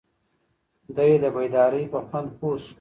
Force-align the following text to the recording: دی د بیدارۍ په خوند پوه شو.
دی 0.97 1.11
د 1.23 1.25
بیدارۍ 1.35 1.85
په 1.93 1.99
خوند 2.07 2.27
پوه 2.37 2.57
شو. 2.63 2.69